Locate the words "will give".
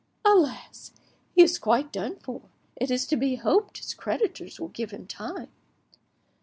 4.59-4.89